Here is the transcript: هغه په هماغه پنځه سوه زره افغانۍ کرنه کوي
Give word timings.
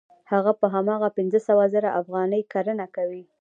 هغه 0.31 0.51
په 0.59 0.65
هماغه 0.75 1.09
پنځه 1.17 1.39
سوه 1.47 1.63
زره 1.73 1.89
افغانۍ 2.01 2.41
کرنه 2.53 2.85
کوي 2.95 3.23